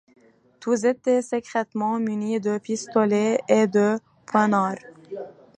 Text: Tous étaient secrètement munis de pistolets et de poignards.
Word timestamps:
Tous 0.59 0.83
étaient 0.85 1.21
secrètement 1.21 1.99
munis 1.99 2.39
de 2.39 2.57
pistolets 2.57 3.39
et 3.47 3.67
de 3.67 3.99
poignards. 4.25 4.73